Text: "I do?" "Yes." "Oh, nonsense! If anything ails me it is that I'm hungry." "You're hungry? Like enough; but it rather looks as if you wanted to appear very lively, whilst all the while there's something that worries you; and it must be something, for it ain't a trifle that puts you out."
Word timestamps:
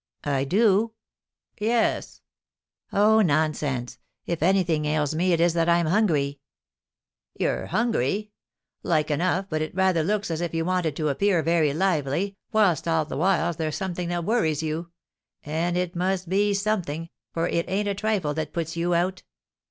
"I 0.23 0.45
do?" 0.45 0.93
"Yes." 1.59 2.21
"Oh, 2.91 3.21
nonsense! 3.21 3.99
If 4.25 4.41
anything 4.41 4.85
ails 4.85 5.13
me 5.13 5.31
it 5.31 5.39
is 5.39 5.53
that 5.53 5.69
I'm 5.69 5.85
hungry." 5.85 6.39
"You're 7.39 7.67
hungry? 7.67 8.31
Like 8.81 9.11
enough; 9.11 9.45
but 9.47 9.61
it 9.61 9.75
rather 9.75 10.01
looks 10.01 10.31
as 10.31 10.41
if 10.41 10.55
you 10.55 10.65
wanted 10.65 10.95
to 10.95 11.09
appear 11.09 11.43
very 11.43 11.71
lively, 11.71 12.35
whilst 12.51 12.87
all 12.87 13.05
the 13.05 13.15
while 13.15 13.53
there's 13.53 13.75
something 13.75 14.09
that 14.09 14.25
worries 14.25 14.63
you; 14.63 14.89
and 15.43 15.77
it 15.77 15.95
must 15.95 16.27
be 16.27 16.55
something, 16.55 17.11
for 17.31 17.47
it 17.47 17.69
ain't 17.69 17.87
a 17.87 17.93
trifle 17.93 18.33
that 18.33 18.53
puts 18.53 18.75
you 18.75 18.95
out." 18.95 19.21